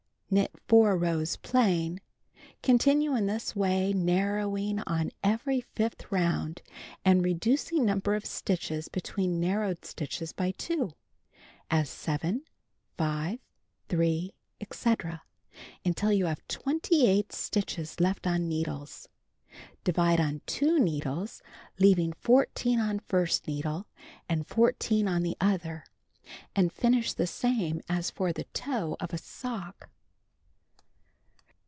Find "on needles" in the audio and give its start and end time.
18.25-19.09